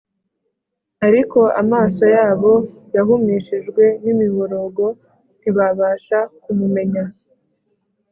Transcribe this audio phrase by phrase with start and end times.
[1.07, 2.53] ariko amaso yabo
[2.95, 4.85] yahumishijwe n’imiborogo
[5.39, 7.03] ntibabasha kumumenya